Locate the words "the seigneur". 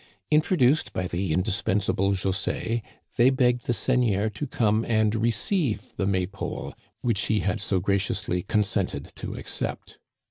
3.67-4.31